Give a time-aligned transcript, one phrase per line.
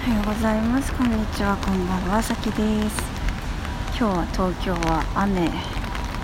[0.00, 0.90] おはようございます。
[0.94, 1.54] こんにちは。
[1.58, 2.22] こんばんは。
[2.22, 3.02] さきです。
[3.98, 5.46] 今日は東京は雨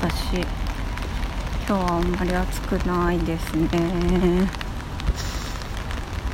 [0.00, 0.38] だし
[1.68, 3.68] 今日はあんまり暑くないですね。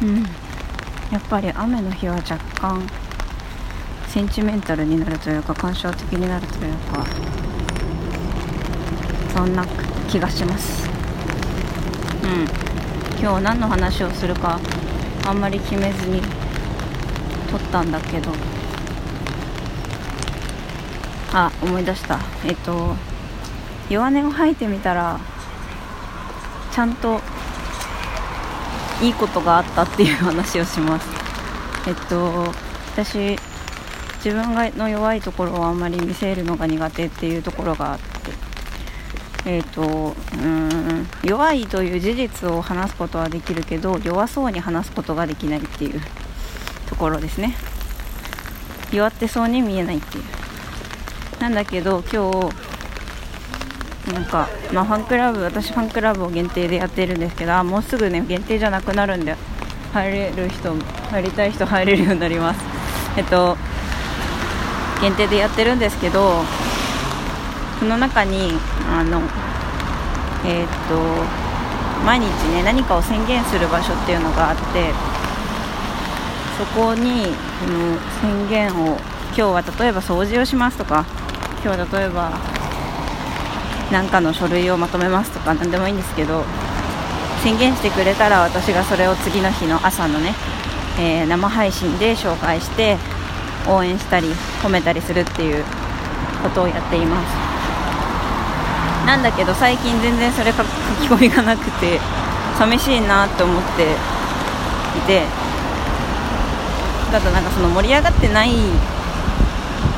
[0.01, 0.23] うん。
[1.11, 2.87] やっぱり雨の日は若干
[4.07, 7.05] センチメンタルになるというか感傷的になるというか
[9.35, 9.67] そんな
[10.09, 10.89] 気がします。
[12.23, 12.47] うん。
[13.21, 14.61] 今日何の話をするか
[15.27, 16.23] あんまり決めずに
[17.59, 18.33] 撮ったんだけど。
[21.33, 22.19] あ思い出した。
[22.45, 22.97] えっと
[23.89, 25.21] 弱音を吐いてみたら
[26.73, 27.21] ちゃんと
[29.03, 31.09] いいことがあったっていう話をします。
[31.87, 32.53] えっと
[32.93, 33.39] 私
[34.25, 38.05] 自分がの弱いところをあんまり見せるのが苦手っていうところがあって。
[39.47, 46.01] えっ、とうん弱いという事実を話すことはできるけど弱そうに話すことができないっていう。
[46.85, 47.55] ところですね。
[48.93, 50.25] 弱ってそうに見えないっていう。
[51.41, 52.55] なんだけど今日
[54.13, 59.35] なんか、まあ、ファンクラブ私ファンクラブを限定でやってるんですけどもうすぐね限定じゃなくなるんで
[59.93, 60.75] 入れる人
[61.11, 62.61] 入りたい人入れるようになります。
[63.17, 63.57] えっと
[65.01, 66.43] 限定でやってるんですけど
[67.79, 68.53] その中に
[68.89, 69.21] あの
[70.47, 70.95] えー、っと
[72.05, 74.93] 毎日ね何かを宣言する場所っていうのがあって
[76.59, 78.97] そこにこの宣言を
[79.29, 81.05] 今日は例えば掃除をしますとか
[81.65, 82.31] 今日は例えば
[83.91, 86.45] 何かの書類をまとめますとか何でもいいんですけど
[87.43, 90.33] 宣言してくれたら私がそれを次の日の朝のね、
[91.01, 92.97] えー、生配信で紹介して
[93.69, 94.29] 応援したり
[94.63, 95.65] 褒めたりするっていう
[96.43, 97.45] ことをやっています。
[99.07, 100.67] なんだけど最近全然それ書き
[101.09, 101.99] 込みがなくて
[102.59, 103.83] 寂しいなって思って
[104.99, 105.44] いて
[107.15, 108.51] ただなんかその盛り上がってない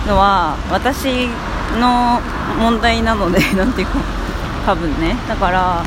[0.06, 1.28] のは私
[1.80, 2.20] の
[2.60, 4.00] 問題なので なんていうか
[4.66, 5.16] 多分ね。
[5.26, 5.82] だから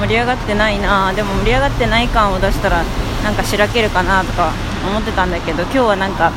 [0.00, 2.82] 盛り上がってないなでも盛り上がってない感を出したら
[3.22, 4.50] なんかしらけるかなとか
[4.84, 6.32] 思ってたんだけど今日はなんか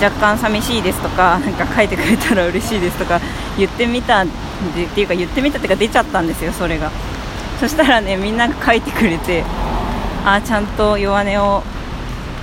[0.00, 3.20] 若干寂しいですとかなんか書いてくれたら嬉しいですとか
[3.58, 4.26] 言ってみたっ
[4.94, 6.92] ていうか言ってみたっていうか出ちゃったんですよそれが。
[7.58, 9.42] そしたらねみんなが書いてくれて
[10.24, 11.64] ああちゃんと弱音を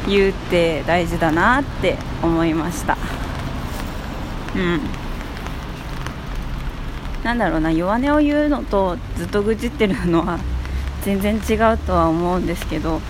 [0.08, 2.98] 言うって大事だなって思いました。
[4.56, 4.82] うん。
[7.24, 10.40] なんだろうな弱音を言うのとずっと愚痴ってるのは
[11.04, 13.02] 全然違うとは思うんですけど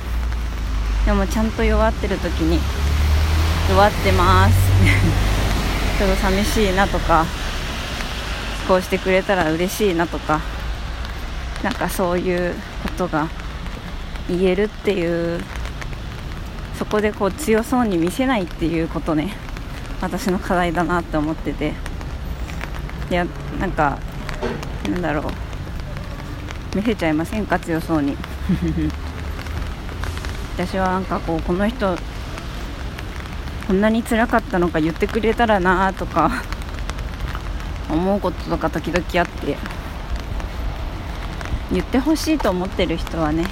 [1.05, 2.59] でもちゃんと弱ってる時に
[3.69, 4.55] 弱ってます。
[5.99, 7.25] ちょっと寂しいなとか
[8.67, 10.41] こうしてくれたら嬉しいなとか
[11.63, 12.53] なんかそういう
[12.83, 13.27] ことが
[14.29, 15.41] 言えるっていう
[16.77, 19.33] そこでこう強そうに見せないっていうことね。
[20.01, 21.73] 私の課題だなって思ってて。
[23.09, 23.25] いや
[23.59, 23.97] なんか
[24.89, 26.75] なんだろう。
[26.75, 27.59] 見せちゃいませんか？
[27.59, 28.17] 強そうに。
[30.55, 31.97] 私はなんかこうこの人
[33.67, 36.31] こんなに辛かったのか言ってくれたらなとか
[37.89, 39.57] 思うこととか時々あって。
[41.69, 43.45] 言ってほしいと思ってる人はね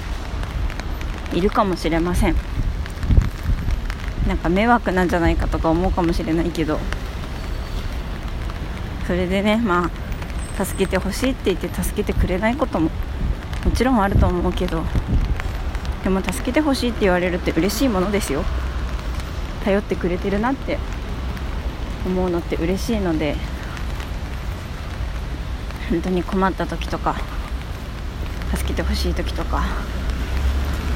[1.34, 2.45] いるかもしれません。
[4.26, 6.78] なんか迷惑なんじゃないかとか思うかもしれないけど。
[9.06, 9.90] それでねま
[10.58, 12.90] あ助けてほしいって言って助けてくれないことも
[13.64, 14.82] もちろんあると思うけど。
[16.02, 18.44] でも助けてほしいって言われるって嬉しいものですよ。
[19.64, 20.78] 頼ってくれてるなって
[22.06, 23.36] 思うのって嬉しいので。
[25.88, 27.14] 本当に困った時とか
[28.52, 29.62] 助けてほしい時とか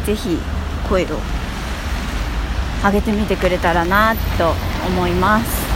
[0.05, 0.37] 是非
[0.89, 1.07] 声を
[2.83, 4.55] 上げてみてくれたらなと
[4.87, 5.71] 思います。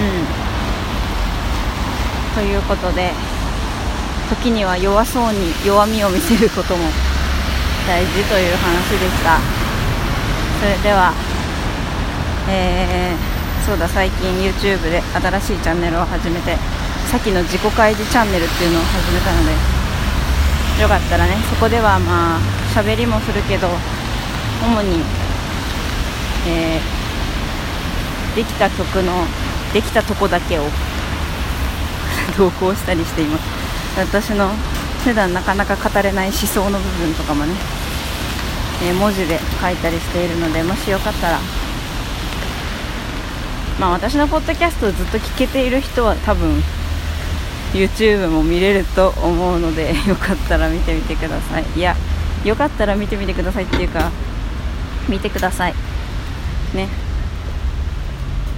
[0.00, 0.04] うん、
[2.34, 3.12] ということで
[4.30, 6.84] 時には弱そうに弱みを見せることも
[7.86, 9.40] 大事という話でした
[10.60, 11.12] それでは、
[12.48, 13.16] えー、
[13.66, 16.56] そうだ最近 YouTube で新しいチャンネルを始めて
[17.10, 19.50] さっきの自己開示チャンネルっていうのを始めたので
[20.82, 22.38] よかったらねそこではまあ
[22.72, 23.76] 喋りもするけど
[24.62, 25.02] 主に
[26.46, 29.26] えー、できた曲の
[29.72, 30.64] できたとこだけを
[32.36, 33.42] 投稿したりしています。
[33.98, 34.50] 私の
[35.04, 37.54] 普段なかなか語れない思想の部分とかもね、
[38.84, 41.38] えー、文字で書いたりしているのでもしよかったら
[43.78, 46.62] まあ私のポッドキャストをずっと聞けている人は多分
[47.72, 51.64] YouTube も見れると思うので よかったら見てみてください。
[51.76, 51.96] いや
[52.44, 54.10] よかったら見てみてくださいっていうか
[55.08, 55.74] 見てください。
[56.74, 56.88] ね。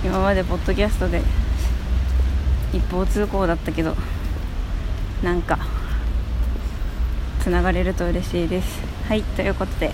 [0.04, 1.22] 今までポッドキャストで
[2.72, 3.94] 一方通行だったけど
[5.22, 5.58] なんか
[7.40, 8.80] つながれると嬉しいです。
[9.08, 9.92] はいということで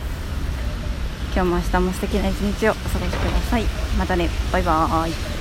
[1.35, 3.65] 今日も明日も素敵な一日をお過ごしください。
[3.99, 5.38] またねバイバーイ。